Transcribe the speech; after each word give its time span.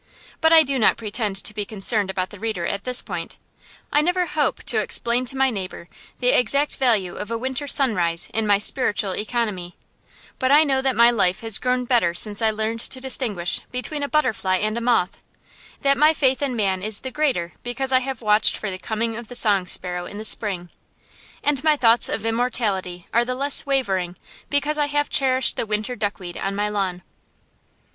But 0.41 0.51
I 0.51 0.63
do 0.63 0.79
not 0.79 0.97
pretend 0.97 1.35
to 1.43 1.53
be 1.53 1.63
concerned 1.63 2.09
about 2.09 2.31
the 2.31 2.39
reader 2.39 2.65
at 2.65 2.85
this 2.85 3.03
point. 3.03 3.37
I 3.93 4.01
never 4.01 4.25
hope 4.25 4.63
to 4.63 4.79
explain 4.79 5.25
to 5.27 5.37
my 5.37 5.51
neighbor 5.51 5.89
the 6.17 6.29
exact 6.29 6.77
value 6.77 7.15
of 7.17 7.29
a 7.29 7.37
winter 7.37 7.67
sunrise 7.67 8.27
in 8.33 8.47
my 8.47 8.57
spiritual 8.57 9.11
economy, 9.15 9.77
but 10.39 10.51
I 10.51 10.63
know 10.63 10.81
that 10.81 10.95
my 10.95 11.11
life 11.11 11.41
has 11.41 11.59
grown 11.59 11.85
better 11.85 12.15
since 12.15 12.41
I 12.41 12.49
learned 12.49 12.79
to 12.79 12.99
distinguish 12.99 13.59
between 13.71 14.01
a 14.01 14.09
butterfly 14.09 14.57
and 14.57 14.75
a 14.75 14.81
moth; 14.81 15.21
that 15.81 15.99
my 15.99 16.15
faith 16.15 16.41
in 16.41 16.55
man 16.55 16.81
is 16.81 17.01
the 17.01 17.11
greater 17.11 17.53
because 17.61 17.91
I 17.91 17.99
have 17.99 18.23
watched 18.23 18.57
for 18.57 18.71
the 18.71 18.79
coming 18.79 19.15
of 19.17 19.27
the 19.27 19.35
song 19.35 19.67
sparrow 19.67 20.07
in 20.07 20.17
the 20.17 20.25
spring; 20.25 20.71
and 21.43 21.63
my 21.63 21.75
thoughts 21.77 22.09
of 22.09 22.25
immortality 22.25 23.05
are 23.13 23.23
the 23.23 23.35
less 23.35 23.67
wavering 23.67 24.15
because 24.49 24.79
I 24.79 24.87
have 24.87 25.11
cherished 25.11 25.57
the 25.57 25.67
winter 25.67 25.95
duckweed 25.95 26.37
on 26.37 26.55
my 26.55 26.69
lawn. 26.69 27.03